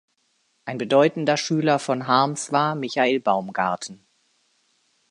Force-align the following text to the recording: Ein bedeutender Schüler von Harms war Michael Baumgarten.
Ein 0.65 0.79
bedeutender 0.79 1.37
Schüler 1.37 1.77
von 1.77 2.07
Harms 2.07 2.51
war 2.51 2.73
Michael 2.73 3.19
Baumgarten. 3.19 4.03